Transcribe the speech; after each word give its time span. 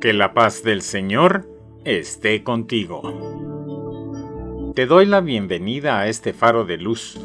Que 0.00 0.12
la 0.12 0.32
paz 0.32 0.62
del 0.62 0.82
Señor 0.82 1.44
esté 1.84 2.44
contigo. 2.44 3.02
Te 4.76 4.86
doy 4.86 5.06
la 5.06 5.20
bienvenida 5.20 5.98
a 5.98 6.06
este 6.06 6.32
faro 6.32 6.64
de 6.64 6.76
luz, 6.76 7.18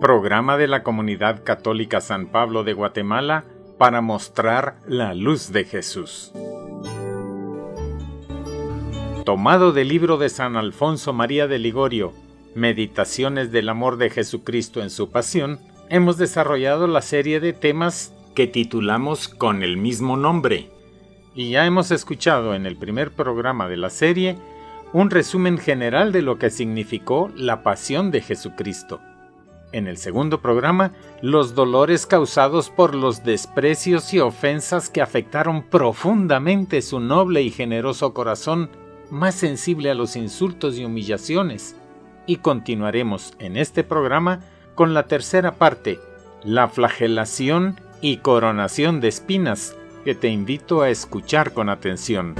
programa 0.00 0.56
de 0.56 0.66
la 0.66 0.82
Comunidad 0.82 1.44
Católica 1.44 2.00
San 2.00 2.26
Pablo 2.26 2.64
de 2.64 2.72
Guatemala 2.72 3.44
para 3.78 4.00
mostrar 4.00 4.80
la 4.88 5.14
luz 5.14 5.52
de 5.52 5.66
Jesús. 5.66 6.32
Tomado 9.24 9.70
del 9.70 9.86
libro 9.86 10.16
de 10.16 10.28
San 10.28 10.56
Alfonso 10.56 11.12
María 11.12 11.46
de 11.46 11.60
Ligorio, 11.60 12.12
Meditaciones 12.56 13.52
del 13.52 13.68
Amor 13.68 13.98
de 13.98 14.10
Jesucristo 14.10 14.82
en 14.82 14.90
su 14.90 15.12
Pasión, 15.12 15.60
hemos 15.90 16.18
desarrollado 16.18 16.88
la 16.88 17.02
serie 17.02 17.38
de 17.38 17.52
temas 17.52 18.12
que 18.34 18.48
titulamos 18.48 19.28
con 19.28 19.62
el 19.62 19.76
mismo 19.76 20.16
nombre 20.16 20.70
y 21.36 21.50
ya 21.50 21.66
hemos 21.66 21.90
escuchado 21.90 22.54
en 22.54 22.64
el 22.64 22.76
primer 22.76 23.12
programa 23.12 23.68
de 23.68 23.76
la 23.76 23.90
serie 23.90 24.36
un 24.92 25.10
resumen 25.10 25.58
general 25.58 26.10
de 26.10 26.22
lo 26.22 26.38
que 26.38 26.48
significó 26.48 27.30
la 27.36 27.62
pasión 27.62 28.10
de 28.10 28.22
Jesucristo. 28.22 29.00
En 29.72 29.86
el 29.86 29.98
segundo 29.98 30.40
programa, 30.40 30.92
los 31.20 31.54
dolores 31.54 32.06
causados 32.06 32.70
por 32.70 32.94
los 32.94 33.22
desprecios 33.22 34.14
y 34.14 34.20
ofensas 34.20 34.88
que 34.88 35.02
afectaron 35.02 35.62
profundamente 35.64 36.80
su 36.80 37.00
noble 37.00 37.42
y 37.42 37.50
generoso 37.50 38.14
corazón, 38.14 38.70
más 39.10 39.34
sensible 39.34 39.90
a 39.90 39.94
los 39.94 40.16
insultos 40.16 40.78
y 40.78 40.84
humillaciones. 40.86 41.76
Y 42.26 42.36
continuaremos 42.36 43.34
en 43.38 43.58
este 43.58 43.84
programa 43.84 44.40
con 44.74 44.94
la 44.94 45.06
tercera 45.06 45.56
parte, 45.56 46.00
la 46.42 46.68
flagelación 46.68 47.78
y 48.00 48.18
coronación 48.18 49.00
de 49.00 49.08
espinas, 49.08 49.76
que 50.06 50.14
te 50.14 50.28
invito 50.28 50.82
a 50.82 50.88
escuchar 50.88 51.52
con 51.52 51.68
atención. 51.68 52.36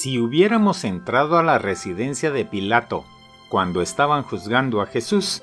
Si 0.00 0.18
hubiéramos 0.18 0.84
entrado 0.84 1.36
a 1.36 1.42
la 1.42 1.58
residencia 1.58 2.30
de 2.30 2.46
Pilato 2.46 3.04
cuando 3.50 3.82
estaban 3.82 4.22
juzgando 4.22 4.80
a 4.80 4.86
Jesús, 4.86 5.42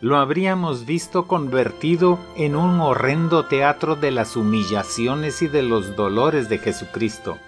lo 0.00 0.18
habríamos 0.18 0.86
visto 0.86 1.26
convertido 1.26 2.16
en 2.36 2.54
un 2.54 2.80
horrendo 2.80 3.46
teatro 3.46 3.96
de 3.96 4.12
las 4.12 4.36
humillaciones 4.36 5.42
y 5.42 5.48
de 5.48 5.64
los 5.64 5.96
dolores 5.96 6.48
de 6.48 6.58
Jesucristo. 6.58 7.38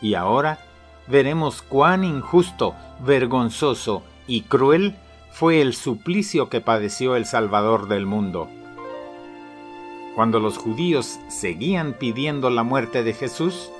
Y 0.00 0.14
ahora 0.14 0.58
veremos 1.06 1.60
cuán 1.60 2.02
injusto, 2.02 2.74
vergonzoso 3.04 4.02
y 4.26 4.44
cruel 4.44 4.96
fue 5.32 5.60
el 5.60 5.74
suplicio 5.74 6.48
que 6.48 6.62
padeció 6.62 7.14
el 7.14 7.26
Salvador 7.26 7.88
del 7.88 8.06
mundo. 8.06 8.48
Cuando 10.14 10.40
los 10.40 10.56
judíos 10.56 11.20
seguían 11.28 11.92
pidiendo 11.92 12.48
la 12.48 12.62
muerte 12.62 13.02
de 13.02 13.12
Jesús, 13.12 13.70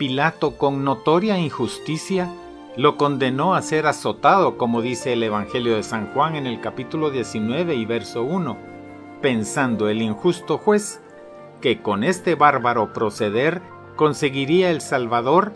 Pilato, 0.00 0.56
con 0.56 0.82
notoria 0.82 1.38
injusticia, 1.38 2.32
lo 2.74 2.96
condenó 2.96 3.54
a 3.54 3.60
ser 3.60 3.86
azotado, 3.86 4.56
como 4.56 4.80
dice 4.80 5.12
el 5.12 5.22
Evangelio 5.22 5.76
de 5.76 5.82
San 5.82 6.14
Juan 6.14 6.36
en 6.36 6.46
el 6.46 6.62
capítulo 6.62 7.10
19 7.10 7.74
y 7.74 7.84
verso 7.84 8.22
1, 8.22 8.56
pensando 9.20 9.90
el 9.90 10.00
injusto 10.00 10.56
juez 10.56 11.02
que 11.60 11.82
con 11.82 12.02
este 12.02 12.34
bárbaro 12.34 12.94
proceder 12.94 13.60
conseguiría 13.96 14.70
el 14.70 14.80
Salvador 14.80 15.52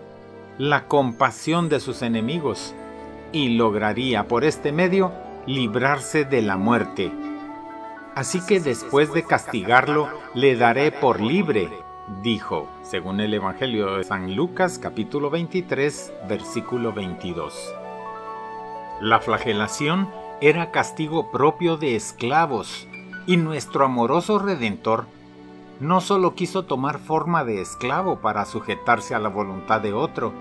la 0.58 0.88
compasión 0.88 1.70
de 1.70 1.80
sus 1.80 2.02
enemigos 2.02 2.74
y 3.32 3.56
lograría 3.56 4.28
por 4.28 4.44
este 4.44 4.72
medio 4.72 5.10
librarse 5.46 6.26
de 6.26 6.42
la 6.42 6.58
muerte. 6.58 7.10
Así 8.14 8.44
que 8.44 8.60
después 8.60 9.10
de 9.14 9.22
castigarlo, 9.22 10.10
le 10.34 10.54
daré 10.54 10.92
por 10.92 11.22
libre 11.22 11.70
dijo, 12.22 12.68
según 12.84 13.20
el 13.20 13.32
Evangelio 13.32 13.96
de 13.96 14.04
San 14.04 14.36
Lucas 14.36 14.78
capítulo 14.78 15.30
23, 15.30 16.12
versículo 16.28 16.92
22. 16.92 17.74
La 19.00 19.20
flagelación 19.20 20.10
era 20.42 20.70
castigo 20.70 21.30
propio 21.30 21.78
de 21.78 21.96
esclavos, 21.96 22.86
y 23.26 23.38
nuestro 23.38 23.86
amoroso 23.86 24.38
Redentor 24.38 25.06
no 25.80 26.02
solo 26.02 26.34
quiso 26.34 26.66
tomar 26.66 26.98
forma 26.98 27.42
de 27.42 27.62
esclavo 27.62 28.20
para 28.20 28.44
sujetarse 28.44 29.14
a 29.14 29.18
la 29.18 29.30
voluntad 29.30 29.80
de 29.80 29.94
otro, 29.94 30.34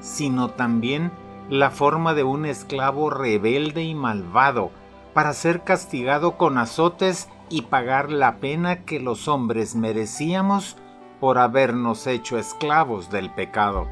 sino 0.00 0.50
también 0.50 1.10
la 1.48 1.70
forma 1.70 2.12
de 2.12 2.24
un 2.24 2.44
esclavo 2.44 3.08
rebelde 3.08 3.84
y 3.84 3.94
malvado, 3.94 4.70
para 5.14 5.32
ser 5.32 5.64
castigado 5.64 6.36
con 6.36 6.58
azotes 6.58 7.30
y 7.48 7.62
pagar 7.62 8.10
la 8.12 8.36
pena 8.36 8.84
que 8.84 9.00
los 9.00 9.28
hombres 9.28 9.74
merecíamos 9.74 10.76
por 11.20 11.38
habernos 11.38 12.06
hecho 12.06 12.38
esclavos 12.38 13.10
del 13.10 13.32
pecado. 13.34 13.88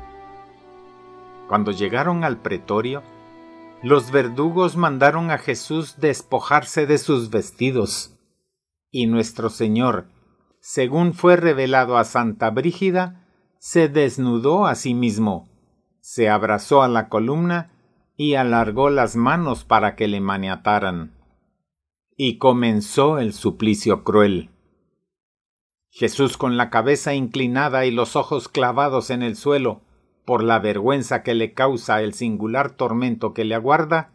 Cuando 1.48 1.70
llegaron 1.70 2.24
al 2.24 2.38
pretorio, 2.38 3.02
los 3.82 4.10
verdugos 4.10 4.76
mandaron 4.76 5.30
a 5.30 5.38
Jesús 5.38 5.96
despojarse 5.98 6.86
de 6.86 6.98
sus 6.98 7.30
vestidos, 7.30 8.16
y 8.90 9.06
nuestro 9.06 9.50
Señor, 9.50 10.06
según 10.60 11.12
fue 11.12 11.36
revelado 11.36 11.98
a 11.98 12.04
Santa 12.04 12.48
Brígida, 12.48 13.26
se 13.58 13.88
desnudó 13.88 14.66
a 14.66 14.74
sí 14.74 14.94
mismo, 14.94 15.48
se 16.00 16.30
abrazó 16.30 16.82
a 16.82 16.88
la 16.88 17.08
columna 17.08 17.72
y 18.16 18.34
alargó 18.36 18.88
las 18.88 19.16
manos 19.16 19.64
para 19.64 19.96
que 19.96 20.08
le 20.08 20.20
maniataran. 20.20 21.12
Y 22.16 22.38
comenzó 22.38 23.18
el 23.18 23.32
suplicio 23.32 24.04
cruel. 24.04 24.50
Jesús 25.94 26.37
con 26.37 26.56
la 26.56 26.71
cabeza 26.71 27.15
inclinada 27.15 27.87
y 27.87 27.93
los 27.93 28.16
ojos 28.16 28.49
clavados 28.49 29.10
en 29.10 29.22
el 29.22 29.37
suelo, 29.37 29.81
por 30.25 30.43
la 30.43 30.59
vergüenza 30.59 31.22
que 31.22 31.34
le 31.34 31.55
causa 31.55 32.03
el 32.03 32.15
singular 32.15 32.72
tormento 32.72 33.32
que 33.32 33.44
le 33.44 33.55
aguarda, 33.55 34.10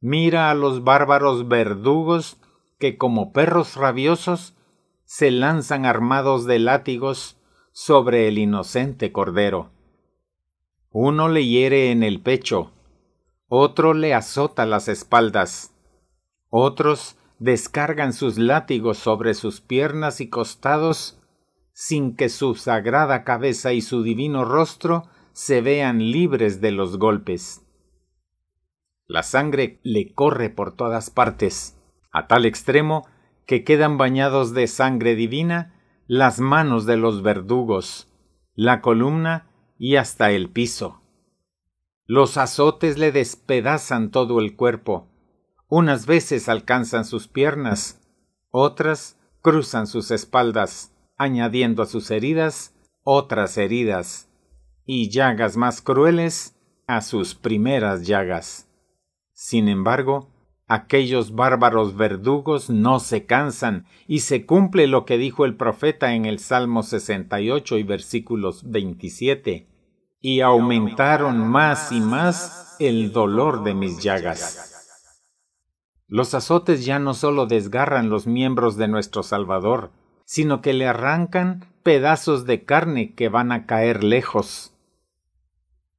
mira 0.00 0.50
a 0.50 0.54
los 0.54 0.82
bárbaros 0.82 1.46
verdugos 1.46 2.38
que 2.80 2.98
como 2.98 3.32
perros 3.32 3.76
rabiosos 3.76 4.56
se 5.04 5.30
lanzan 5.30 5.86
armados 5.86 6.46
de 6.46 6.58
látigos 6.58 7.38
sobre 7.70 8.26
el 8.26 8.36
inocente 8.36 9.12
cordero. 9.12 9.70
Uno 10.90 11.28
le 11.28 11.46
hiere 11.46 11.92
en 11.92 12.02
el 12.02 12.20
pecho, 12.20 12.72
otro 13.46 13.94
le 13.94 14.14
azota 14.14 14.66
las 14.66 14.88
espaldas, 14.88 15.72
otros 16.50 17.16
descargan 17.38 18.12
sus 18.12 18.38
látigos 18.38 18.98
sobre 18.98 19.34
sus 19.34 19.60
piernas 19.60 20.20
y 20.20 20.28
costados 20.28 21.18
sin 21.72 22.16
que 22.16 22.28
su 22.28 22.56
sagrada 22.56 23.22
cabeza 23.22 23.72
y 23.72 23.82
su 23.82 24.02
divino 24.02 24.44
rostro 24.44 25.08
se 25.32 25.60
vean 25.60 26.10
libres 26.10 26.60
de 26.60 26.72
los 26.72 26.98
golpes. 26.98 27.64
La 29.06 29.22
sangre 29.22 29.78
le 29.84 30.12
corre 30.12 30.50
por 30.50 30.74
todas 30.74 31.10
partes, 31.10 31.78
a 32.10 32.26
tal 32.26 32.46
extremo 32.46 33.06
que 33.46 33.62
quedan 33.62 33.96
bañados 33.96 34.52
de 34.52 34.66
sangre 34.66 35.14
divina 35.14 35.74
las 36.08 36.40
manos 36.40 36.84
de 36.84 36.96
los 36.96 37.22
verdugos, 37.22 38.12
la 38.54 38.80
columna 38.80 39.46
y 39.78 39.96
hasta 39.96 40.32
el 40.32 40.50
piso. 40.50 41.00
Los 42.06 42.36
azotes 42.36 42.98
le 42.98 43.12
despedazan 43.12 44.10
todo 44.10 44.40
el 44.40 44.56
cuerpo, 44.56 45.06
unas 45.68 46.06
veces 46.06 46.48
alcanzan 46.48 47.04
sus 47.04 47.28
piernas, 47.28 48.00
otras 48.50 49.18
cruzan 49.42 49.86
sus 49.86 50.10
espaldas, 50.10 50.92
añadiendo 51.16 51.82
a 51.82 51.86
sus 51.86 52.10
heridas 52.10 52.74
otras 53.10 53.56
heridas, 53.56 54.28
y 54.84 55.08
llagas 55.08 55.56
más 55.56 55.80
crueles 55.80 56.54
a 56.86 57.00
sus 57.00 57.34
primeras 57.34 58.06
llagas. 58.06 58.68
Sin 59.32 59.70
embargo, 59.70 60.28
aquellos 60.66 61.34
bárbaros 61.34 61.96
verdugos 61.96 62.68
no 62.68 63.00
se 63.00 63.24
cansan, 63.24 63.86
y 64.06 64.20
se 64.20 64.44
cumple 64.44 64.88
lo 64.88 65.06
que 65.06 65.16
dijo 65.16 65.46
el 65.46 65.56
profeta 65.56 66.12
en 66.12 66.26
el 66.26 66.38
Salmo 66.38 66.82
68 66.82 67.78
y 67.78 67.82
versículos 67.82 68.70
27, 68.70 69.66
y 70.20 70.40
aumentaron 70.42 71.48
más 71.48 71.90
y 71.90 72.02
más 72.02 72.76
el 72.78 73.12
dolor 73.12 73.64
de 73.64 73.72
mis 73.72 74.02
llagas. 74.02 74.77
Los 76.08 76.32
azotes 76.32 76.86
ya 76.86 76.98
no 76.98 77.12
solo 77.12 77.44
desgarran 77.44 78.08
los 78.08 78.26
miembros 78.26 78.76
de 78.78 78.88
nuestro 78.88 79.22
Salvador, 79.22 79.92
sino 80.24 80.62
que 80.62 80.72
le 80.72 80.86
arrancan 80.86 81.66
pedazos 81.82 82.46
de 82.46 82.64
carne 82.64 83.14
que 83.14 83.28
van 83.28 83.52
a 83.52 83.66
caer 83.66 84.02
lejos. 84.02 84.74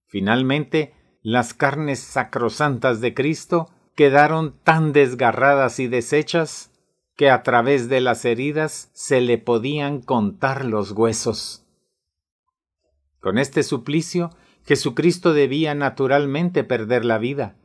Finalmente, 0.07 0.95
las 1.21 1.53
carnes 1.53 1.99
sacrosantas 1.99 3.01
de 3.01 3.13
Cristo 3.13 3.69
quedaron 3.95 4.55
tan 4.63 4.93
desgarradas 4.93 5.79
y 5.79 5.87
deshechas 5.87 6.71
que 7.15 7.29
a 7.29 7.43
través 7.43 7.87
de 7.89 8.01
las 8.01 8.25
heridas 8.25 8.89
se 8.93 9.21
le 9.21 9.37
podían 9.37 10.01
contar 10.01 10.65
los 10.65 10.91
huesos. 10.91 11.65
Con 13.19 13.37
este 13.37 13.61
suplicio, 13.61 14.31
Jesucristo 14.65 15.33
debía 15.33 15.75
naturalmente 15.75 16.63
perder 16.63 17.05
la 17.05 17.17
vida, 17.17 17.57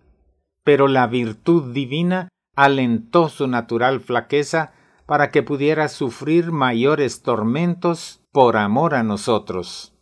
pero 0.64 0.88
la 0.88 1.06
virtud 1.06 1.72
divina 1.72 2.28
alentó 2.56 3.28
su 3.28 3.46
natural 3.46 4.00
flaqueza 4.00 4.72
para 5.06 5.30
que 5.30 5.42
pudiera 5.42 5.88
sufrir 5.88 6.52
mayores 6.52 7.22
tormentos 7.22 8.22
por 8.32 8.56
amor 8.56 8.94
a 8.94 9.02
nosotros. 9.02 9.94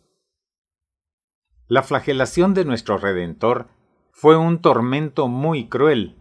La 1.67 1.83
flagelación 1.83 2.53
de 2.53 2.65
nuestro 2.65 2.97
Redentor 2.97 3.67
fue 4.11 4.37
un 4.37 4.59
tormento 4.59 5.27
muy 5.27 5.67
cruel. 5.67 6.15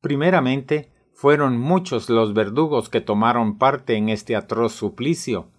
Primeramente, 0.00 0.92
fueron 1.14 1.56
muchos 1.58 2.10
los 2.10 2.34
verdugos 2.34 2.88
que 2.88 3.00
tomaron 3.00 3.58
parte 3.58 3.96
en 3.96 4.08
este 4.08 4.36
atroz 4.36 4.72
suplicio, 4.74 5.50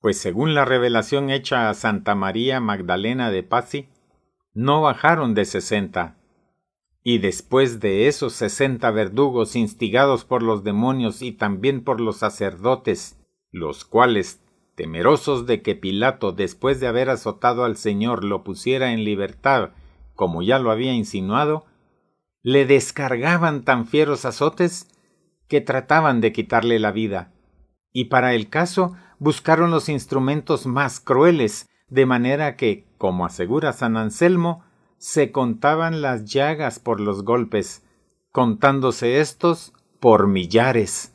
pues 0.00 0.18
según 0.18 0.54
la 0.54 0.64
revelación 0.64 1.30
hecha 1.30 1.68
a 1.68 1.74
Santa 1.74 2.16
María 2.16 2.58
Magdalena 2.58 3.30
de 3.30 3.44
Pazzi, 3.44 3.88
no 4.54 4.82
bajaron 4.82 5.34
de 5.34 5.44
sesenta. 5.44 6.16
Y 7.02 7.18
después 7.18 7.80
de 7.80 8.06
esos 8.06 8.32
sesenta 8.32 8.90
verdugos 8.90 9.56
instigados 9.56 10.24
por 10.24 10.42
los 10.42 10.62
demonios 10.62 11.20
y 11.22 11.32
también 11.32 11.82
por 11.82 12.00
los 12.00 12.18
sacerdotes, 12.18 13.18
los 13.50 13.84
cuales, 13.84 14.40
temerosos 14.76 15.46
de 15.46 15.62
que 15.62 15.74
Pilato, 15.74 16.32
después 16.32 16.78
de 16.78 16.86
haber 16.86 17.10
azotado 17.10 17.64
al 17.64 17.76
Señor, 17.76 18.24
lo 18.24 18.44
pusiera 18.44 18.92
en 18.92 19.04
libertad, 19.04 19.70
como 20.14 20.42
ya 20.42 20.58
lo 20.60 20.70
había 20.70 20.94
insinuado, 20.94 21.66
le 22.42 22.66
descargaban 22.66 23.64
tan 23.64 23.86
fieros 23.86 24.24
azotes 24.24 24.88
que 25.48 25.60
trataban 25.60 26.20
de 26.20 26.32
quitarle 26.32 26.78
la 26.78 26.92
vida. 26.92 27.32
Y 27.92 28.06
para 28.06 28.34
el 28.34 28.48
caso 28.48 28.96
buscaron 29.18 29.70
los 29.70 29.88
instrumentos 29.88 30.66
más 30.66 31.00
crueles, 31.00 31.68
de 31.88 32.06
manera 32.06 32.56
que, 32.56 32.86
como 32.96 33.26
asegura 33.26 33.72
San 33.72 33.96
Anselmo, 33.96 34.64
se 35.02 35.32
contaban 35.32 36.00
las 36.00 36.26
llagas 36.26 36.78
por 36.78 37.00
los 37.00 37.24
golpes, 37.24 37.82
contándose 38.30 39.18
estos 39.18 39.72
por 39.98 40.28
millares. 40.28 41.12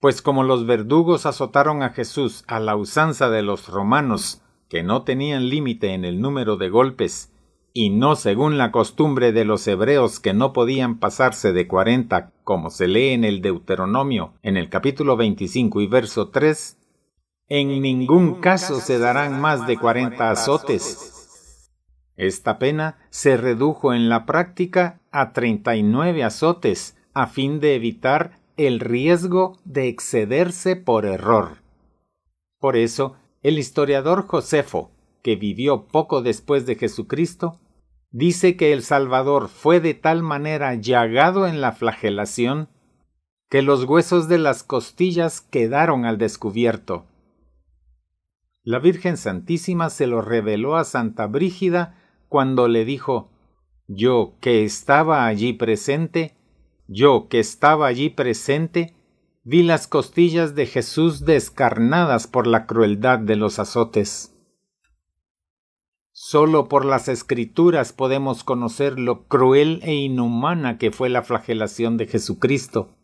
Pues 0.00 0.20
como 0.20 0.42
los 0.42 0.66
verdugos 0.66 1.24
azotaron 1.24 1.82
a 1.82 1.94
Jesús 1.94 2.44
a 2.46 2.60
la 2.60 2.76
usanza 2.76 3.30
de 3.30 3.40
los 3.40 3.68
romanos, 3.68 4.42
que 4.68 4.82
no 4.82 5.04
tenían 5.04 5.48
límite 5.48 5.94
en 5.94 6.04
el 6.04 6.20
número 6.20 6.58
de 6.58 6.68
golpes, 6.68 7.32
y 7.72 7.88
no 7.88 8.16
según 8.16 8.58
la 8.58 8.70
costumbre 8.70 9.32
de 9.32 9.46
los 9.46 9.66
hebreos 9.66 10.20
que 10.20 10.34
no 10.34 10.52
podían 10.52 10.98
pasarse 10.98 11.54
de 11.54 11.66
cuarenta, 11.66 12.34
como 12.44 12.68
se 12.68 12.86
lee 12.86 13.12
en 13.12 13.24
el 13.24 13.40
Deuteronomio 13.40 14.34
en 14.42 14.58
el 14.58 14.68
capítulo 14.68 15.16
veinticinco 15.16 15.80
y 15.80 15.86
verso 15.86 16.28
tres, 16.28 16.76
en 17.48 17.80
ningún 17.80 18.42
caso 18.42 18.78
se 18.78 18.98
darán 18.98 19.40
más 19.40 19.66
de 19.66 19.78
cuarenta 19.78 20.30
azotes. 20.30 21.11
Esta 22.22 22.60
pena 22.60 22.98
se 23.10 23.36
redujo 23.36 23.92
en 23.92 24.08
la 24.08 24.26
práctica 24.26 25.00
a 25.10 25.32
treinta 25.32 25.74
y 25.74 25.82
nueve 25.82 26.22
azotes, 26.22 26.96
a 27.14 27.26
fin 27.26 27.58
de 27.58 27.74
evitar 27.74 28.38
el 28.56 28.78
riesgo 28.78 29.58
de 29.64 29.88
excederse 29.88 30.76
por 30.76 31.04
error. 31.04 31.56
Por 32.60 32.76
eso, 32.76 33.16
el 33.42 33.58
historiador 33.58 34.24
Josefo, 34.28 34.92
que 35.24 35.34
vivió 35.34 35.88
poco 35.88 36.22
después 36.22 36.64
de 36.64 36.76
Jesucristo, 36.76 37.58
dice 38.12 38.56
que 38.56 38.72
el 38.72 38.84
Salvador 38.84 39.48
fue 39.48 39.80
de 39.80 39.94
tal 39.94 40.22
manera 40.22 40.76
llagado 40.76 41.48
en 41.48 41.60
la 41.60 41.72
flagelación 41.72 42.68
que 43.50 43.62
los 43.62 43.82
huesos 43.82 44.28
de 44.28 44.38
las 44.38 44.62
costillas 44.62 45.40
quedaron 45.40 46.04
al 46.04 46.18
descubierto, 46.18 47.06
la 48.64 48.78
Virgen 48.78 49.16
Santísima 49.16 49.90
se 49.90 50.06
lo 50.06 50.22
reveló 50.22 50.76
a 50.76 50.84
Santa 50.84 51.26
Brígida 51.26 51.96
cuando 52.32 52.66
le 52.66 52.86
dijo 52.86 53.28
Yo 53.88 54.38
que 54.40 54.64
estaba 54.64 55.26
allí 55.26 55.52
presente, 55.52 56.34
yo 56.88 57.28
que 57.28 57.38
estaba 57.38 57.86
allí 57.86 58.08
presente, 58.08 58.94
vi 59.44 59.62
las 59.62 59.86
costillas 59.86 60.54
de 60.54 60.64
Jesús 60.64 61.26
descarnadas 61.26 62.26
por 62.26 62.46
la 62.46 62.64
crueldad 62.64 63.18
de 63.18 63.36
los 63.36 63.58
azotes. 63.58 64.34
Solo 66.10 66.68
por 66.70 66.86
las 66.86 67.08
escrituras 67.08 67.92
podemos 67.92 68.44
conocer 68.44 68.98
lo 68.98 69.26
cruel 69.28 69.80
e 69.82 69.92
inhumana 69.92 70.78
que 70.78 70.90
fue 70.90 71.10
la 71.10 71.20
flagelación 71.20 71.98
de 71.98 72.06
Jesucristo, 72.06 72.96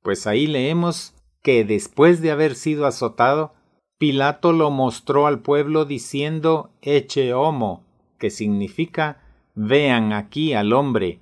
pues 0.00 0.26
ahí 0.26 0.46
leemos 0.46 1.12
que 1.42 1.66
después 1.66 2.22
de 2.22 2.30
haber 2.30 2.54
sido 2.54 2.86
azotado, 2.86 3.52
Pilato 3.98 4.54
lo 4.54 4.70
mostró 4.70 5.26
al 5.26 5.42
pueblo 5.42 5.84
diciendo 5.84 6.70
Eche 6.80 7.34
homo, 7.34 7.91
que 8.22 8.30
significa 8.30 9.20
Vean 9.56 10.12
aquí 10.12 10.54
al 10.54 10.72
hombre, 10.72 11.18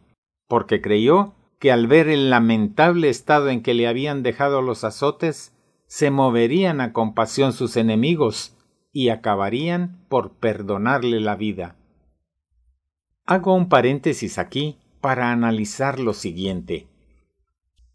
porque 0.49 0.82
creyó 0.82 1.32
que 1.58 1.73
al 1.73 1.87
ver 1.87 2.08
el 2.08 2.29
lamentable 2.29 3.08
estado 3.08 3.49
en 3.49 3.62
que 3.62 3.73
le 3.73 3.88
habían 3.88 4.23
dejado 4.23 4.61
los 4.61 4.85
azotes, 4.85 5.55
se 5.87 6.11
moverían 6.11 6.82
a 6.82 6.93
compasión 6.93 7.55
sus 7.55 7.79
enemigos 7.79 8.55
y 8.93 9.08
acabarían 9.08 10.05
por 10.11 10.32
perdonarle 10.32 11.20
la 11.20 11.37
vida. 11.37 11.75
Hago 13.25 13.55
un 13.55 13.70
paréntesis 13.70 14.37
aquí 14.37 14.76
para 15.00 15.32
analizar 15.32 16.00
lo 16.00 16.12
siguiente. 16.12 16.87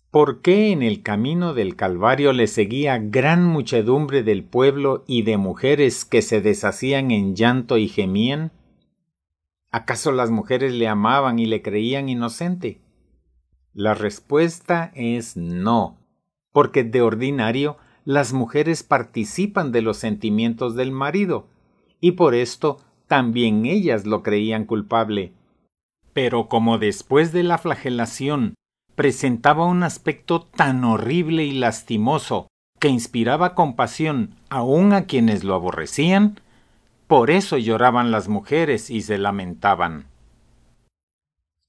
¿Por 0.09 0.41
qué 0.41 0.71
en 0.71 0.81
el 0.81 1.03
camino 1.03 1.53
del 1.53 1.75
Calvario 1.75 2.33
le 2.33 2.47
seguía 2.47 2.97
gran 2.97 3.45
muchedumbre 3.45 4.23
del 4.23 4.43
pueblo 4.43 5.03
y 5.05 5.21
de 5.21 5.37
mujeres 5.37 6.05
que 6.05 6.23
se 6.23 6.41
deshacían 6.41 7.11
en 7.11 7.35
llanto 7.35 7.77
y 7.77 7.87
gemían? 7.87 8.51
¿Acaso 9.75 10.13
las 10.13 10.31
mujeres 10.31 10.71
le 10.71 10.87
amaban 10.87 11.37
y 11.37 11.47
le 11.47 11.61
creían 11.61 12.07
inocente? 12.07 12.79
La 13.73 13.93
respuesta 13.93 14.93
es 14.95 15.35
no, 15.35 15.97
porque 16.53 16.85
de 16.85 17.01
ordinario 17.01 17.75
las 18.05 18.31
mujeres 18.31 18.83
participan 18.83 19.73
de 19.73 19.81
los 19.81 19.97
sentimientos 19.97 20.75
del 20.75 20.93
marido, 20.93 21.49
y 21.99 22.11
por 22.13 22.35
esto 22.35 22.77
también 23.07 23.65
ellas 23.65 24.05
lo 24.05 24.23
creían 24.23 24.63
culpable. 24.63 25.33
Pero 26.13 26.47
como 26.47 26.77
después 26.77 27.33
de 27.33 27.43
la 27.43 27.57
flagelación 27.57 28.55
presentaba 28.95 29.65
un 29.65 29.83
aspecto 29.83 30.43
tan 30.43 30.85
horrible 30.85 31.43
y 31.43 31.51
lastimoso 31.51 32.47
que 32.79 32.87
inspiraba 32.87 33.55
compasión 33.55 34.35
aun 34.47 34.93
a 34.93 35.03
quienes 35.03 35.43
lo 35.43 35.53
aborrecían, 35.53 36.39
por 37.07 37.29
eso 37.29 37.57
lloraban 37.57 38.11
las 38.11 38.27
mujeres 38.27 38.89
y 38.89 39.01
se 39.01 39.17
lamentaban. 39.17 40.09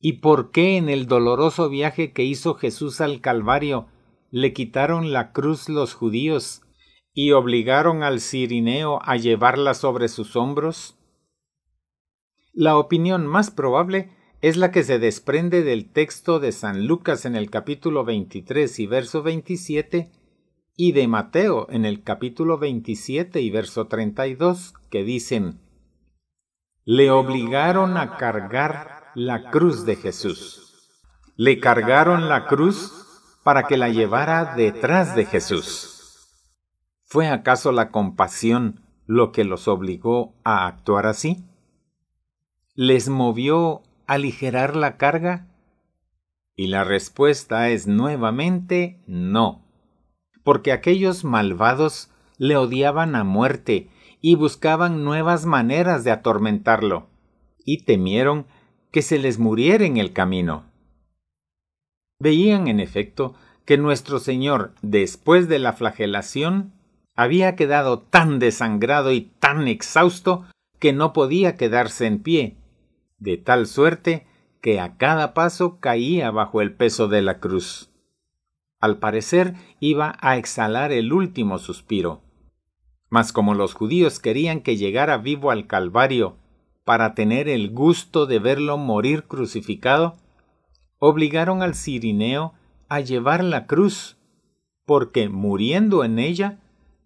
¿Y 0.00 0.14
por 0.14 0.50
qué 0.50 0.76
en 0.76 0.88
el 0.88 1.06
doloroso 1.06 1.68
viaje 1.68 2.12
que 2.12 2.24
hizo 2.24 2.54
Jesús 2.54 3.00
al 3.00 3.20
Calvario 3.20 3.88
le 4.30 4.52
quitaron 4.52 5.12
la 5.12 5.32
cruz 5.32 5.68
los 5.68 5.94
judíos 5.94 6.62
y 7.12 7.32
obligaron 7.32 8.02
al 8.02 8.20
cirineo 8.20 9.00
a 9.02 9.16
llevarla 9.16 9.74
sobre 9.74 10.08
sus 10.08 10.36
hombros? 10.36 10.96
La 12.52 12.78
opinión 12.78 13.26
más 13.26 13.50
probable 13.50 14.10
es 14.42 14.56
la 14.56 14.70
que 14.70 14.84
se 14.84 14.98
desprende 14.98 15.62
del 15.62 15.90
texto 15.90 16.40
de 16.40 16.52
San 16.52 16.86
Lucas 16.86 17.24
en 17.24 17.36
el 17.36 17.50
capítulo 17.50 18.04
23 18.04 18.78
y 18.78 18.86
verso 18.86 19.22
27 19.22 20.10
y 20.76 20.92
de 20.92 21.08
Mateo 21.08 21.66
en 21.70 21.86
el 21.86 22.02
capítulo 22.02 22.58
27 22.58 23.40
y 23.40 23.50
verso 23.50 23.86
32 23.86 24.74
que 24.90 25.04
dicen 25.04 25.60
Le 26.84 27.10
obligaron 27.10 27.96
a 27.96 28.16
cargar 28.18 29.06
la 29.14 29.50
cruz 29.50 29.86
de 29.86 29.96
Jesús. 29.96 30.92
Le 31.36 31.58
cargaron 31.60 32.28
la 32.28 32.46
cruz 32.46 32.92
para 33.42 33.62
que 33.62 33.78
la 33.78 33.88
llevara 33.88 34.54
detrás 34.54 35.16
de 35.16 35.24
Jesús. 35.24 36.28
¿Fue 37.04 37.28
acaso 37.28 37.72
la 37.72 37.90
compasión 37.90 38.82
lo 39.06 39.32
que 39.32 39.44
los 39.44 39.68
obligó 39.68 40.34
a 40.44 40.66
actuar 40.66 41.06
así? 41.06 41.46
¿Les 42.74 43.08
movió 43.08 43.82
aligerar 44.06 44.76
la 44.76 44.98
carga? 44.98 45.46
Y 46.54 46.66
la 46.66 46.84
respuesta 46.84 47.70
es 47.70 47.86
nuevamente 47.86 49.02
no, 49.06 49.65
porque 50.46 50.70
aquellos 50.70 51.24
malvados 51.24 52.08
le 52.38 52.56
odiaban 52.56 53.16
a 53.16 53.24
muerte 53.24 53.90
y 54.20 54.36
buscaban 54.36 55.02
nuevas 55.02 55.44
maneras 55.44 56.04
de 56.04 56.12
atormentarlo, 56.12 57.08
y 57.64 57.82
temieron 57.82 58.46
que 58.92 59.02
se 59.02 59.18
les 59.18 59.40
muriera 59.40 59.84
en 59.84 59.96
el 59.96 60.12
camino. 60.12 60.70
Veían, 62.20 62.68
en 62.68 62.78
efecto, 62.78 63.34
que 63.64 63.76
nuestro 63.76 64.20
Señor, 64.20 64.72
después 64.82 65.48
de 65.48 65.58
la 65.58 65.72
flagelación, 65.72 66.74
había 67.16 67.56
quedado 67.56 67.98
tan 67.98 68.38
desangrado 68.38 69.10
y 69.10 69.22
tan 69.22 69.66
exhausto 69.66 70.44
que 70.78 70.92
no 70.92 71.12
podía 71.12 71.56
quedarse 71.56 72.06
en 72.06 72.22
pie, 72.22 72.56
de 73.18 73.36
tal 73.36 73.66
suerte 73.66 74.28
que 74.60 74.78
a 74.78 74.96
cada 74.96 75.34
paso 75.34 75.80
caía 75.80 76.30
bajo 76.30 76.60
el 76.60 76.72
peso 76.72 77.08
de 77.08 77.22
la 77.22 77.40
cruz. 77.40 77.90
Al 78.80 78.98
parecer 78.98 79.54
iba 79.80 80.16
a 80.20 80.36
exhalar 80.36 80.92
el 80.92 81.12
último 81.12 81.58
suspiro. 81.58 82.22
Mas 83.08 83.32
como 83.32 83.54
los 83.54 83.74
judíos 83.74 84.20
querían 84.20 84.60
que 84.60 84.76
llegara 84.76 85.16
vivo 85.18 85.50
al 85.50 85.66
Calvario 85.66 86.36
para 86.84 87.14
tener 87.14 87.48
el 87.48 87.70
gusto 87.70 88.26
de 88.26 88.38
verlo 88.38 88.78
morir 88.78 89.24
crucificado, 89.24 90.16
obligaron 90.98 91.62
al 91.62 91.74
cirineo 91.74 92.54
a 92.88 93.00
llevar 93.00 93.42
la 93.42 93.66
cruz, 93.66 94.16
porque 94.84 95.28
muriendo 95.28 96.04
en 96.04 96.18
ella, 96.18 96.60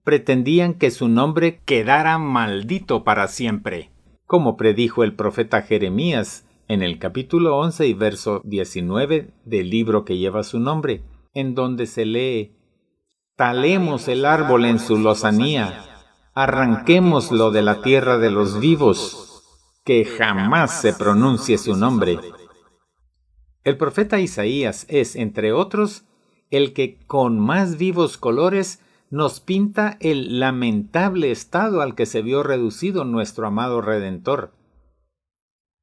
pretendían 0.04 0.74
que 0.74 0.90
su 0.90 1.08
nombre 1.08 1.60
quedara 1.64 2.18
maldito 2.18 3.04
para 3.04 3.28
siempre, 3.28 3.90
como 4.26 4.56
predijo 4.56 5.04
el 5.04 5.14
profeta 5.14 5.62
Jeremías 5.62 6.46
en 6.68 6.82
el 6.82 6.98
capítulo 6.98 7.56
11 7.58 7.86
y 7.86 7.94
verso 7.94 8.42
19 8.44 9.32
del 9.44 9.70
libro 9.70 10.04
que 10.04 10.18
lleva 10.18 10.42
su 10.42 10.60
nombre, 10.60 11.02
en 11.34 11.54
donde 11.54 11.86
se 11.86 12.04
lee 12.04 12.56
Talemos 13.36 14.08
el 14.08 14.26
árbol 14.26 14.66
en 14.66 14.78
su 14.78 14.98
lozanía, 14.98 15.86
arranquémoslo 16.34 17.50
de 17.50 17.62
la 17.62 17.80
tierra 17.80 18.18
de 18.18 18.30
los 18.30 18.60
vivos, 18.60 19.42
que 19.84 20.04
jamás 20.04 20.82
se 20.82 20.92
pronuncie 20.92 21.56
su 21.56 21.74
nombre. 21.74 22.18
El 23.64 23.78
profeta 23.78 24.20
Isaías 24.20 24.84
es, 24.90 25.16
entre 25.16 25.52
otros, 25.52 26.04
el 26.50 26.74
que 26.74 26.98
con 27.06 27.38
más 27.38 27.78
vivos 27.78 28.18
colores 28.18 28.80
nos 29.08 29.40
pinta 29.40 29.96
el 30.00 30.38
lamentable 30.38 31.30
estado 31.30 31.80
al 31.80 31.94
que 31.94 32.04
se 32.04 32.20
vio 32.20 32.42
reducido 32.42 33.04
nuestro 33.04 33.46
amado 33.46 33.80
Redentor 33.80 34.52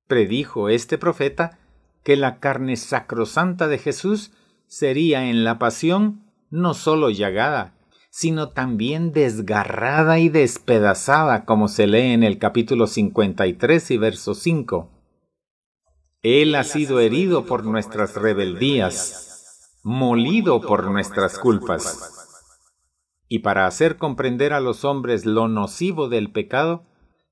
predijo 0.08 0.70
este 0.70 0.98
profeta 0.98 1.60
que 2.04 2.16
la 2.16 2.40
carne 2.40 2.78
sacrosanta 2.78 3.68
de 3.68 3.78
Jesús 3.78 4.32
sería 4.68 5.30
en 5.30 5.44
la 5.44 5.58
pasión 5.60 6.24
no 6.50 6.74
sólo 6.74 7.10
llagada, 7.10 7.74
sino 8.10 8.50
también 8.50 9.12
desgarrada 9.12 10.20
y 10.20 10.30
despedazada, 10.30 11.46
como 11.46 11.68
se 11.68 11.88
lee 11.88 12.14
en 12.14 12.24
el 12.24 12.40
capítulo 12.40 12.88
53 12.88 13.92
y 13.92 13.98
verso 13.98 14.34
5. 14.34 14.92
Él 16.24 16.56
ha 16.56 16.64
sido 16.64 17.00
herido 17.00 17.46
por 17.46 17.64
nuestras 17.64 18.16
rebeldías, 18.16 19.80
molido 19.84 20.62
por 20.62 20.90
nuestras 20.90 21.38
culpas. 21.38 22.14
Y 23.30 23.40
para 23.40 23.68
hacer 23.68 23.98
comprender 23.98 24.54
a 24.54 24.60
los 24.60 24.84
hombres 24.84 25.26
lo 25.26 25.48
nocivo 25.48 26.10
del 26.10 26.32
pecado, 26.32 26.86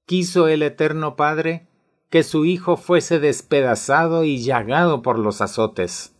quiso 0.05 0.47
el 0.47 0.61
Eterno 0.61 1.15
Padre 1.15 1.67
que 2.09 2.23
su 2.23 2.45
hijo 2.45 2.77
fuese 2.77 3.19
despedazado 3.19 4.23
y 4.23 4.43
llagado 4.43 5.01
por 5.01 5.17
los 5.17 5.41
azotes. 5.41 6.14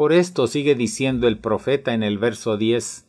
Por 0.00 0.14
esto 0.14 0.46
sigue 0.46 0.74
diciendo 0.74 1.28
el 1.28 1.36
profeta 1.36 1.92
en 1.92 2.02
el 2.02 2.16
verso 2.16 2.56
10, 2.56 3.06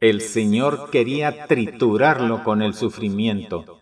el 0.00 0.20
Señor 0.20 0.90
quería 0.90 1.46
triturarlo 1.46 2.44
con 2.44 2.60
el 2.60 2.74
sufrimiento, 2.74 3.80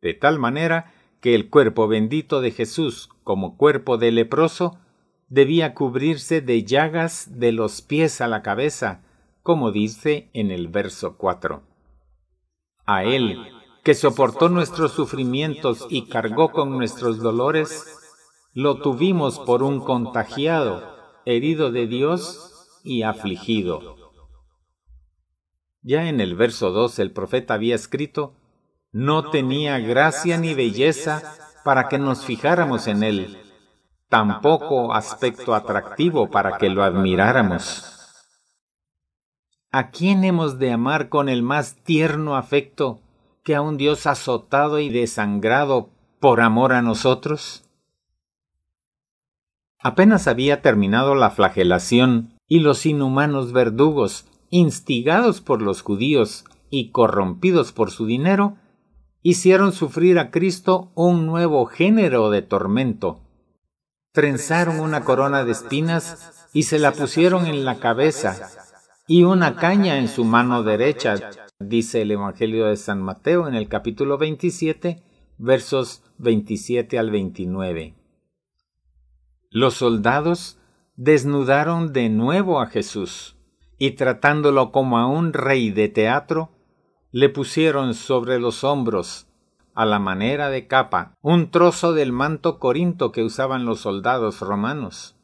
de 0.00 0.14
tal 0.14 0.38
manera 0.38 0.94
que 1.20 1.34
el 1.34 1.50
cuerpo 1.50 1.88
bendito 1.88 2.40
de 2.40 2.52
Jesús, 2.52 3.08
como 3.24 3.56
cuerpo 3.56 3.98
de 3.98 4.12
leproso, 4.12 4.78
debía 5.26 5.74
cubrirse 5.74 6.40
de 6.40 6.62
llagas 6.62 7.36
de 7.36 7.50
los 7.50 7.82
pies 7.82 8.20
a 8.20 8.28
la 8.28 8.42
cabeza, 8.42 9.02
como 9.42 9.72
dice 9.72 10.30
en 10.34 10.52
el 10.52 10.68
verso 10.68 11.16
4. 11.16 11.64
A 12.86 13.02
él 13.02 13.44
que 13.82 13.94
soportó 13.94 14.48
nuestros 14.48 14.92
sufrimientos 14.92 15.84
y 15.90 16.02
cargó 16.02 16.52
con 16.52 16.70
nuestros 16.70 17.18
dolores, 17.18 17.98
lo 18.54 18.76
tuvimos 18.76 19.40
por 19.40 19.64
un 19.64 19.80
contagiado, 19.80 20.91
herido 21.24 21.70
de 21.72 21.86
Dios 21.86 22.80
y 22.84 23.02
afligido. 23.02 23.96
Ya 25.82 26.08
en 26.08 26.20
el 26.20 26.34
verso 26.36 26.70
2 26.70 26.98
el 27.00 27.12
profeta 27.12 27.54
había 27.54 27.74
escrito, 27.74 28.34
no 28.92 29.30
tenía 29.30 29.78
gracia 29.78 30.38
ni 30.38 30.54
belleza 30.54 31.34
para 31.64 31.88
que 31.88 31.98
nos 31.98 32.24
fijáramos 32.24 32.86
en 32.86 33.02
él, 33.02 33.38
tampoco 34.08 34.94
aspecto 34.94 35.54
atractivo 35.54 36.30
para 36.30 36.58
que 36.58 36.68
lo 36.68 36.84
admiráramos. 36.84 37.88
¿A 39.70 39.90
quién 39.90 40.22
hemos 40.24 40.58
de 40.58 40.70
amar 40.70 41.08
con 41.08 41.28
el 41.28 41.42
más 41.42 41.76
tierno 41.82 42.36
afecto 42.36 43.00
que 43.42 43.54
a 43.54 43.62
un 43.62 43.78
Dios 43.78 44.06
azotado 44.06 44.78
y 44.78 44.90
desangrado 44.90 45.88
por 46.20 46.42
amor 46.42 46.74
a 46.74 46.82
nosotros? 46.82 47.64
Apenas 49.82 50.28
había 50.28 50.62
terminado 50.62 51.16
la 51.16 51.30
flagelación 51.30 52.34
y 52.46 52.60
los 52.60 52.86
inhumanos 52.86 53.52
verdugos, 53.52 54.26
instigados 54.48 55.40
por 55.40 55.60
los 55.60 55.82
judíos 55.82 56.44
y 56.70 56.90
corrompidos 56.90 57.72
por 57.72 57.90
su 57.90 58.06
dinero, 58.06 58.56
hicieron 59.22 59.72
sufrir 59.72 60.20
a 60.20 60.30
Cristo 60.30 60.92
un 60.94 61.26
nuevo 61.26 61.66
género 61.66 62.30
de 62.30 62.42
tormento. 62.42 63.20
Trenzaron 64.12 64.78
una 64.78 65.04
corona 65.04 65.44
de 65.44 65.52
espinas 65.52 66.48
y 66.52 66.64
se 66.64 66.78
la 66.78 66.92
pusieron 66.92 67.46
en 67.46 67.64
la 67.64 67.80
cabeza, 67.80 68.50
y 69.08 69.24
una 69.24 69.56
caña 69.56 69.98
en 69.98 70.06
su 70.06 70.24
mano 70.24 70.62
derecha, 70.62 71.16
dice 71.58 72.02
el 72.02 72.12
Evangelio 72.12 72.66
de 72.66 72.76
San 72.76 73.02
Mateo 73.02 73.48
en 73.48 73.54
el 73.54 73.68
capítulo 73.68 74.16
27, 74.16 75.02
versos 75.38 76.02
27 76.18 76.98
al 76.98 77.10
29. 77.10 78.01
Los 79.54 79.74
soldados 79.74 80.58
desnudaron 80.96 81.92
de 81.92 82.08
nuevo 82.08 82.62
a 82.62 82.68
Jesús 82.68 83.36
y 83.76 83.90
tratándolo 83.90 84.72
como 84.72 84.96
a 84.96 85.06
un 85.06 85.34
rey 85.34 85.70
de 85.70 85.90
teatro, 85.90 86.52
le 87.10 87.28
pusieron 87.28 87.92
sobre 87.92 88.40
los 88.40 88.64
hombros, 88.64 89.28
a 89.74 89.84
la 89.84 89.98
manera 89.98 90.48
de 90.48 90.66
capa, 90.66 91.18
un 91.20 91.50
trozo 91.50 91.92
del 91.92 92.12
manto 92.12 92.58
corinto 92.58 93.12
que 93.12 93.22
usaban 93.22 93.66
los 93.66 93.80
soldados 93.80 94.40
romanos. 94.40 95.18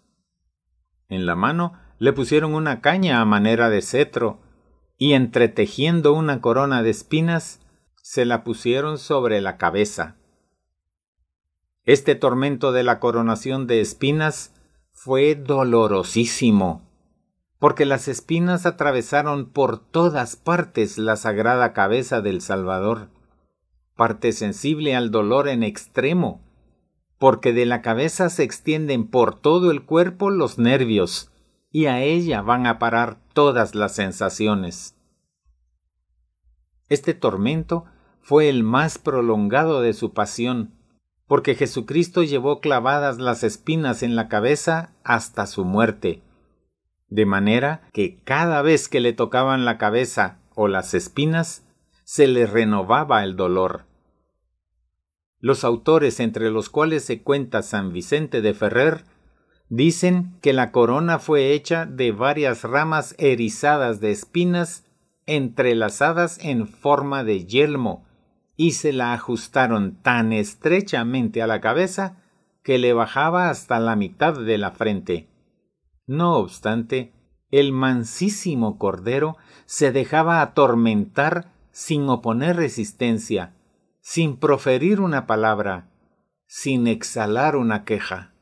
En 1.08 1.24
la 1.24 1.34
mano 1.34 1.72
le 1.98 2.12
pusieron 2.12 2.52
una 2.52 2.82
caña 2.82 3.22
a 3.22 3.24
manera 3.24 3.70
de 3.70 3.80
cetro, 3.80 4.40
y 4.98 5.14
entretejiendo 5.14 6.12
una 6.12 6.42
corona 6.42 6.82
de 6.82 6.90
espinas, 6.90 7.60
se 8.02 8.26
la 8.26 8.44
pusieron 8.44 8.98
sobre 8.98 9.40
la 9.40 9.56
cabeza. 9.56 10.16
Este 11.88 12.14
tormento 12.14 12.70
de 12.72 12.82
la 12.82 13.00
coronación 13.00 13.66
de 13.66 13.80
espinas 13.80 14.52
fue 14.92 15.34
dolorosísimo, 15.34 16.82
porque 17.58 17.86
las 17.86 18.08
espinas 18.08 18.66
atravesaron 18.66 19.48
por 19.48 19.78
todas 19.78 20.36
partes 20.36 20.98
la 20.98 21.16
sagrada 21.16 21.72
cabeza 21.72 22.20
del 22.20 22.42
Salvador, 22.42 23.08
parte 23.96 24.32
sensible 24.32 24.94
al 24.96 25.10
dolor 25.10 25.48
en 25.48 25.62
extremo, 25.62 26.42
porque 27.16 27.54
de 27.54 27.64
la 27.64 27.80
cabeza 27.80 28.28
se 28.28 28.42
extienden 28.42 29.06
por 29.08 29.40
todo 29.40 29.70
el 29.70 29.82
cuerpo 29.82 30.28
los 30.28 30.58
nervios, 30.58 31.32
y 31.70 31.86
a 31.86 32.02
ella 32.02 32.42
van 32.42 32.66
a 32.66 32.78
parar 32.78 33.16
todas 33.32 33.74
las 33.74 33.94
sensaciones. 33.94 34.94
Este 36.90 37.14
tormento 37.14 37.86
fue 38.20 38.50
el 38.50 38.62
más 38.62 38.98
prolongado 38.98 39.80
de 39.80 39.94
su 39.94 40.12
pasión, 40.12 40.74
porque 41.28 41.54
Jesucristo 41.54 42.24
llevó 42.24 42.60
clavadas 42.60 43.18
las 43.18 43.44
espinas 43.44 44.02
en 44.02 44.16
la 44.16 44.28
cabeza 44.28 44.92
hasta 45.04 45.46
su 45.46 45.64
muerte, 45.64 46.22
de 47.08 47.26
manera 47.26 47.88
que 47.92 48.18
cada 48.24 48.60
vez 48.62 48.88
que 48.88 48.98
le 48.98 49.12
tocaban 49.12 49.64
la 49.64 49.78
cabeza 49.78 50.38
o 50.56 50.66
las 50.66 50.94
espinas, 50.94 51.64
se 52.02 52.26
le 52.26 52.46
renovaba 52.46 53.22
el 53.22 53.36
dolor. 53.36 53.84
Los 55.38 55.62
autores 55.62 56.18
entre 56.18 56.50
los 56.50 56.68
cuales 56.68 57.04
se 57.04 57.22
cuenta 57.22 57.62
San 57.62 57.92
Vicente 57.92 58.40
de 58.40 58.54
Ferrer 58.54 59.04
Dicen 59.70 60.38
que 60.40 60.54
la 60.54 60.72
corona 60.72 61.18
fue 61.18 61.52
hecha 61.52 61.84
de 61.84 62.10
varias 62.10 62.62
ramas 62.62 63.14
erizadas 63.18 64.00
de 64.00 64.10
espinas 64.10 64.86
entrelazadas 65.26 66.38
en 66.42 66.66
forma 66.66 67.22
de 67.22 67.44
yelmo 67.44 68.06
y 68.60 68.72
se 68.72 68.92
la 68.92 69.12
ajustaron 69.12 70.02
tan 70.02 70.32
estrechamente 70.32 71.42
a 71.42 71.46
la 71.46 71.60
cabeza 71.60 72.16
que 72.64 72.76
le 72.76 72.92
bajaba 72.92 73.50
hasta 73.50 73.78
la 73.78 73.94
mitad 73.94 74.34
de 74.34 74.58
la 74.58 74.72
frente. 74.72 75.28
No 76.08 76.36
obstante, 76.36 77.12
el 77.52 77.72
mansísimo 77.72 78.76
cordero 78.76 79.36
se 79.64 79.92
dejaba 79.92 80.42
atormentar 80.42 81.52
sin 81.70 82.08
oponer 82.08 82.56
resistencia, 82.56 83.54
sin 84.00 84.36
proferir 84.36 85.00
una 85.00 85.28
palabra, 85.28 85.88
sin 86.48 86.88
exhalar 86.88 87.54
una 87.54 87.84
queja. 87.84 88.34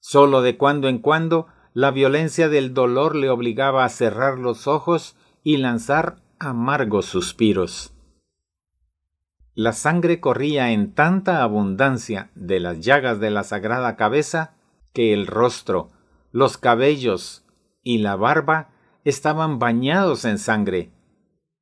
Solo 0.00 0.40
de 0.40 0.56
cuando 0.56 0.88
en 0.88 1.00
cuando 1.00 1.48
la 1.74 1.90
violencia 1.90 2.48
del 2.48 2.72
dolor 2.72 3.14
le 3.14 3.28
obligaba 3.28 3.84
a 3.84 3.90
cerrar 3.90 4.38
los 4.38 4.66
ojos 4.66 5.16
y 5.42 5.58
lanzar 5.58 6.22
amargos 6.38 7.04
suspiros. 7.04 7.92
La 9.58 9.72
sangre 9.72 10.20
corría 10.20 10.72
en 10.72 10.92
tanta 10.92 11.42
abundancia 11.42 12.30
de 12.34 12.60
las 12.60 12.80
llagas 12.80 13.20
de 13.20 13.30
la 13.30 13.42
sagrada 13.42 13.96
cabeza 13.96 14.54
que 14.92 15.14
el 15.14 15.26
rostro, 15.26 15.88
los 16.30 16.58
cabellos 16.58 17.46
y 17.82 17.98
la 17.98 18.16
barba 18.16 18.68
estaban 19.04 19.58
bañados 19.58 20.26
en 20.26 20.36
sangre, 20.36 20.90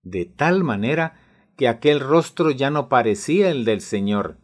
de 0.02 0.24
tal 0.24 0.64
manera 0.64 1.20
que 1.56 1.68
aquel 1.68 2.00
rostro 2.00 2.50
ya 2.50 2.68
no 2.68 2.88
parecía 2.88 3.52
el 3.52 3.64
del 3.64 3.80
Señor, 3.80 4.38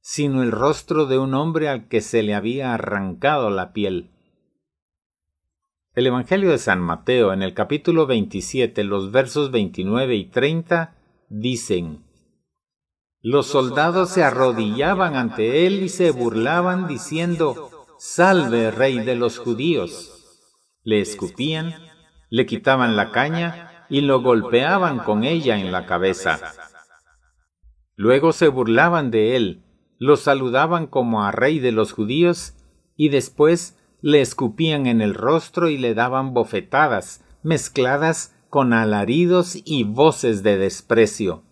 sino 0.00 0.44
el 0.44 0.52
rostro 0.52 1.06
de 1.06 1.18
un 1.18 1.34
hombre 1.34 1.68
al 1.68 1.88
que 1.88 2.00
se 2.00 2.22
le 2.22 2.32
había 2.32 2.74
arrancado 2.74 3.50
la 3.50 3.72
piel. 3.72 4.12
El 5.96 6.06
Evangelio 6.06 6.52
de 6.52 6.58
San 6.58 6.80
Mateo 6.80 7.32
en 7.32 7.42
el 7.42 7.54
capítulo 7.54 8.06
27, 8.06 8.84
los 8.84 9.10
versos 9.10 9.50
29 9.50 10.14
y 10.14 10.26
30 10.26 10.94
dicen, 11.28 12.03
Los 13.26 13.46
soldados 13.46 14.10
se 14.10 14.22
arrodillaban 14.22 15.16
ante 15.16 15.66
él 15.66 15.82
y 15.82 15.88
se 15.88 16.10
burlaban 16.10 16.86
diciendo, 16.86 17.70
Salve, 17.96 18.70
rey 18.70 18.98
de 18.98 19.14
los 19.14 19.38
judíos. 19.38 20.42
Le 20.82 21.00
escupían, 21.00 21.74
le 22.28 22.44
quitaban 22.44 22.96
la 22.96 23.12
caña 23.12 23.86
y 23.88 24.02
lo 24.02 24.20
golpeaban 24.20 24.98
con 24.98 25.24
ella 25.24 25.58
en 25.58 25.72
la 25.72 25.86
cabeza. 25.86 26.38
Luego 27.96 28.32
se 28.32 28.48
burlaban 28.48 29.10
de 29.10 29.36
él, 29.36 29.64
lo 29.98 30.16
saludaban 30.16 30.86
como 30.86 31.24
a 31.24 31.32
rey 31.32 31.60
de 31.60 31.72
los 31.72 31.92
judíos 31.92 32.52
y 32.94 33.08
después 33.08 33.78
le 34.02 34.20
escupían 34.20 34.86
en 34.86 35.00
el 35.00 35.14
rostro 35.14 35.70
y 35.70 35.78
le 35.78 35.94
daban 35.94 36.34
bofetadas, 36.34 37.24
mezcladas 37.42 38.36
con 38.50 38.74
alaridos 38.74 39.56
y 39.64 39.84
voces 39.84 40.42
de 40.42 40.58
desprecio. 40.58 41.43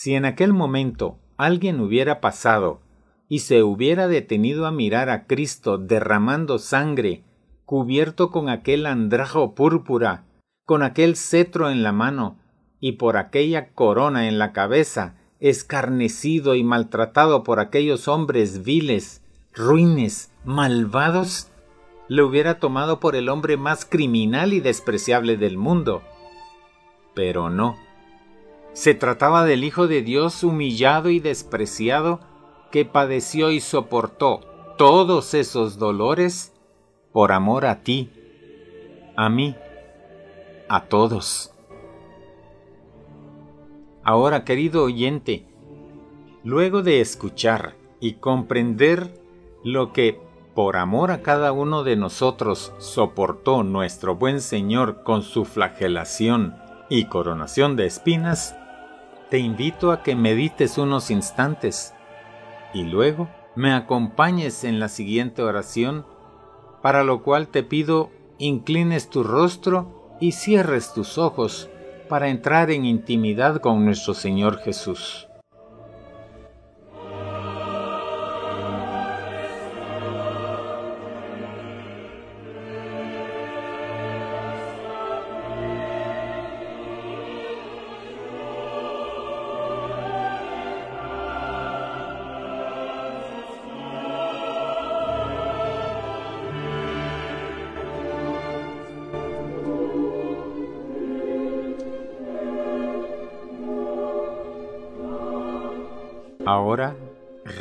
Si 0.00 0.14
en 0.14 0.26
aquel 0.26 0.52
momento 0.52 1.18
alguien 1.36 1.80
hubiera 1.80 2.20
pasado 2.20 2.80
y 3.28 3.40
se 3.40 3.64
hubiera 3.64 4.06
detenido 4.06 4.64
a 4.64 4.70
mirar 4.70 5.10
a 5.10 5.26
Cristo 5.26 5.76
derramando 5.76 6.60
sangre, 6.60 7.24
cubierto 7.64 8.30
con 8.30 8.48
aquel 8.48 8.86
andrajo 8.86 9.56
púrpura 9.56 10.24
con 10.64 10.84
aquel 10.84 11.16
cetro 11.16 11.68
en 11.68 11.82
la 11.82 11.90
mano 11.90 12.38
y 12.78 12.92
por 12.92 13.16
aquella 13.16 13.72
corona 13.72 14.28
en 14.28 14.38
la 14.38 14.52
cabeza, 14.52 15.16
escarnecido 15.40 16.54
y 16.54 16.62
maltratado 16.62 17.42
por 17.42 17.58
aquellos 17.58 18.06
hombres 18.06 18.62
viles, 18.62 19.24
ruines, 19.52 20.30
malvados, 20.44 21.48
le 22.06 22.22
hubiera 22.22 22.60
tomado 22.60 23.00
por 23.00 23.16
el 23.16 23.28
hombre 23.28 23.56
más 23.56 23.84
criminal 23.84 24.52
y 24.52 24.60
despreciable 24.60 25.36
del 25.36 25.58
mundo. 25.58 26.02
Pero 27.16 27.50
no. 27.50 27.87
Se 28.78 28.94
trataba 28.94 29.44
del 29.44 29.64
Hijo 29.64 29.88
de 29.88 30.02
Dios 30.02 30.44
humillado 30.44 31.10
y 31.10 31.18
despreciado 31.18 32.20
que 32.70 32.84
padeció 32.84 33.50
y 33.50 33.58
soportó 33.58 34.38
todos 34.76 35.34
esos 35.34 35.78
dolores 35.78 36.54
por 37.10 37.32
amor 37.32 37.66
a 37.66 37.82
ti, 37.82 38.12
a 39.16 39.28
mí, 39.30 39.56
a 40.68 40.84
todos. 40.84 41.52
Ahora, 44.04 44.44
querido 44.44 44.84
oyente, 44.84 45.44
luego 46.44 46.82
de 46.82 47.00
escuchar 47.00 47.74
y 47.98 48.12
comprender 48.12 49.12
lo 49.64 49.92
que 49.92 50.20
por 50.54 50.76
amor 50.76 51.10
a 51.10 51.22
cada 51.22 51.50
uno 51.50 51.82
de 51.82 51.96
nosotros 51.96 52.72
soportó 52.78 53.64
nuestro 53.64 54.14
buen 54.14 54.40
Señor 54.40 55.02
con 55.02 55.22
su 55.22 55.44
flagelación 55.44 56.54
y 56.88 57.06
coronación 57.06 57.74
de 57.74 57.86
espinas, 57.86 58.54
te 59.30 59.38
invito 59.38 59.92
a 59.92 60.02
que 60.02 60.16
medites 60.16 60.78
unos 60.78 61.10
instantes 61.10 61.94
y 62.72 62.84
luego 62.84 63.28
me 63.54 63.72
acompañes 63.72 64.64
en 64.64 64.80
la 64.80 64.88
siguiente 64.88 65.42
oración, 65.42 66.06
para 66.82 67.04
lo 67.04 67.22
cual 67.22 67.48
te 67.48 67.62
pido 67.62 68.10
inclines 68.38 69.10
tu 69.10 69.22
rostro 69.22 70.16
y 70.20 70.32
cierres 70.32 70.92
tus 70.94 71.18
ojos 71.18 71.68
para 72.08 72.28
entrar 72.28 72.70
en 72.70 72.84
intimidad 72.84 73.60
con 73.60 73.84
nuestro 73.84 74.14
Señor 74.14 74.58
Jesús. 74.58 75.27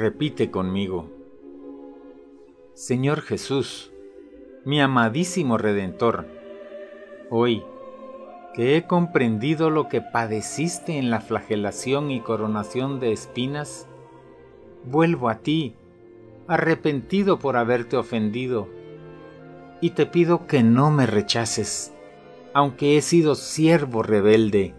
Repite 0.08 0.50
conmigo. 0.52 1.10
Señor 2.74 3.20
Jesús, 3.20 3.92
mi 4.64 4.80
amadísimo 4.80 5.58
Redentor, 5.58 6.28
hoy 7.30 7.62
que 8.54 8.78
he 8.78 8.88
comprendido 8.88 9.70
lo 9.70 9.90
que 9.90 10.00
padeciste 10.00 10.98
en 10.98 11.10
la 11.10 11.20
flagelación 11.20 12.10
y 12.10 12.22
coronación 12.22 13.02
de 13.02 13.12
espinas, 13.12 13.86
vuelvo 14.86 15.28
a 15.28 15.40
ti, 15.40 15.76
arrepentido 16.48 17.38
por 17.38 17.58
haberte 17.58 17.98
ofendido, 17.98 18.70
y 19.82 19.90
te 19.90 20.06
pido 20.06 20.48
que 20.48 20.64
no 20.64 20.90
me 20.90 21.06
rechaces, 21.06 21.94
aunque 22.54 22.96
he 22.96 23.02
sido 23.02 23.36
siervo 23.36 24.04
rebelde. 24.04 24.74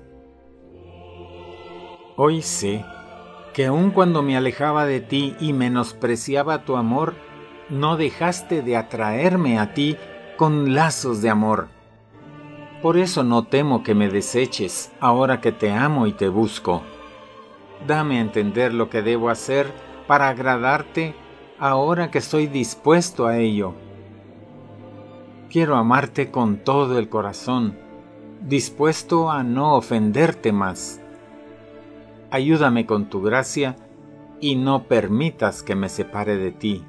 Hoy 2.16 2.40
sé 2.40 2.82
que 3.58 3.66
aun 3.66 3.90
cuando 3.90 4.22
me 4.22 4.36
alejaba 4.36 4.86
de 4.86 5.00
ti 5.00 5.34
y 5.40 5.52
menospreciaba 5.52 6.64
tu 6.64 6.76
amor, 6.76 7.16
no 7.68 7.96
dejaste 7.96 8.62
de 8.62 8.76
atraerme 8.76 9.58
a 9.58 9.74
ti 9.74 9.96
con 10.36 10.76
lazos 10.76 11.22
de 11.22 11.30
amor. 11.30 11.66
Por 12.82 12.96
eso 12.96 13.24
no 13.24 13.48
temo 13.48 13.82
que 13.82 13.96
me 13.96 14.10
deseches 14.10 14.92
ahora 15.00 15.40
que 15.40 15.50
te 15.50 15.72
amo 15.72 16.06
y 16.06 16.12
te 16.12 16.28
busco. 16.28 16.84
Dame 17.84 18.18
a 18.18 18.20
entender 18.20 18.72
lo 18.72 18.90
que 18.90 19.02
debo 19.02 19.28
hacer 19.28 19.72
para 20.06 20.28
agradarte 20.28 21.16
ahora 21.58 22.12
que 22.12 22.18
estoy 22.18 22.46
dispuesto 22.46 23.26
a 23.26 23.38
ello. 23.38 23.74
Quiero 25.50 25.74
amarte 25.74 26.30
con 26.30 26.58
todo 26.58 26.96
el 26.96 27.08
corazón, 27.08 27.76
dispuesto 28.40 29.32
a 29.32 29.42
no 29.42 29.74
ofenderte 29.74 30.52
más 30.52 31.00
ayúdame 32.30 32.86
con 32.86 33.08
tu 33.08 33.22
gracia 33.22 33.76
y 34.40 34.56
no 34.56 34.84
permitas 34.84 35.62
que 35.62 35.74
me 35.74 35.88
separe 35.88 36.36
de 36.36 36.52
ti. 36.52 36.84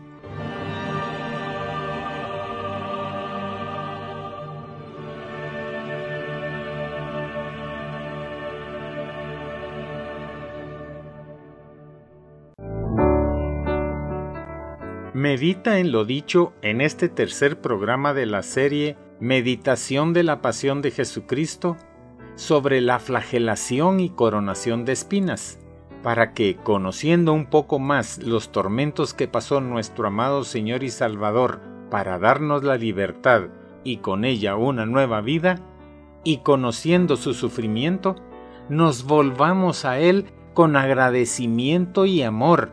Medita 15.14 15.80
en 15.80 15.92
lo 15.92 16.06
dicho 16.06 16.54
en 16.62 16.80
este 16.80 17.10
tercer 17.10 17.60
programa 17.60 18.14
de 18.14 18.26
la 18.26 18.42
serie 18.42 18.96
Meditación 19.20 20.14
de 20.14 20.24
la 20.24 20.42
Pasión 20.42 20.82
de 20.82 20.92
Jesucristo 20.92 21.76
sobre 22.40 22.80
la 22.80 23.00
flagelación 23.00 24.00
y 24.00 24.12
coronación 24.12 24.86
de 24.86 24.94
espinas, 24.94 25.60
para 26.02 26.34
que, 26.34 26.56
conociendo 26.56 27.34
un 27.34 27.48
poco 27.48 27.80
más 27.80 28.18
los 28.20 28.54
tormentos 28.54 29.14
que 29.14 29.28
pasó 29.28 29.60
nuestro 29.60 30.08
amado 30.08 30.46
Señor 30.46 30.84
y 30.84 30.90
Salvador 30.90 31.60
para 31.92 32.18
darnos 32.18 32.64
la 32.64 32.78
libertad 32.78 33.50
y 33.84 33.98
con 33.98 34.24
ella 34.24 34.56
una 34.56 34.86
nueva 34.86 35.20
vida, 35.20 35.60
y 36.24 36.38
conociendo 36.38 37.18
su 37.18 37.34
sufrimiento, 37.34 38.16
nos 38.70 39.04
volvamos 39.04 39.84
a 39.84 40.00
Él 40.00 40.28
con 40.54 40.78
agradecimiento 40.78 42.06
y 42.06 42.22
amor, 42.22 42.72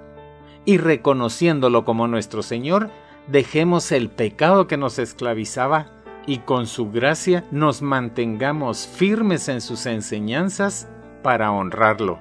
y 0.65 0.79
reconociéndolo 0.79 1.85
como 1.85 2.07
nuestro 2.07 2.45
Señor, 2.45 2.91
dejemos 3.27 3.91
el 3.91 4.11
pecado 4.11 4.69
que 4.69 4.77
nos 4.77 5.01
esclavizaba 5.01 5.91
y 6.27 6.39
con 6.39 6.67
su 6.67 6.91
gracia 6.91 7.45
nos 7.51 7.83
mantengamos 7.83 8.87
firmes 8.87 9.49
en 9.49 9.61
sus 9.61 9.87
enseñanzas 9.87 10.89
para 11.23 11.53
honrarlo. 11.53 12.19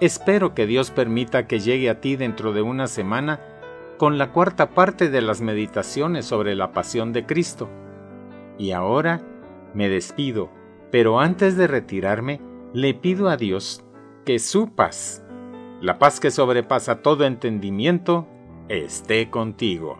Espero 0.00 0.54
que 0.54 0.66
Dios 0.66 0.90
permita 0.90 1.46
que 1.46 1.60
llegue 1.60 1.90
a 1.90 2.00
ti 2.00 2.16
dentro 2.16 2.52
de 2.52 2.62
una 2.62 2.86
semana 2.88 3.40
con 3.98 4.18
la 4.18 4.32
cuarta 4.32 4.70
parte 4.70 5.10
de 5.10 5.20
las 5.20 5.40
meditaciones 5.40 6.24
sobre 6.24 6.54
la 6.54 6.72
pasión 6.72 7.12
de 7.12 7.26
Cristo. 7.26 7.68
Y 8.58 8.72
ahora 8.72 9.20
me 9.74 9.88
despido, 9.88 10.50
pero 10.90 11.20
antes 11.20 11.56
de 11.56 11.66
retirarme, 11.66 12.40
Le 12.72 12.94
pido 12.94 13.28
a 13.28 13.36
Dios 13.36 13.82
que 14.24 14.38
su 14.38 14.72
paz, 14.72 15.24
la 15.80 15.98
paz 15.98 16.20
que 16.20 16.30
sobrepasa 16.30 17.02
todo 17.02 17.24
entendimiento, 17.24 18.28
esté 18.68 19.28
contigo. 19.28 19.98